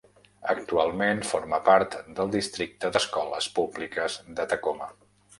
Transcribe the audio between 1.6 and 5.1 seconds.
part del districte d'escoles públiques de Tacoma.